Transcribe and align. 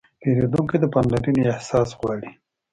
پیرودونکی 0.21 0.77
د 0.79 0.85
پاملرنې 0.93 1.43
احساس 1.53 1.89
غواړي. 1.99 2.29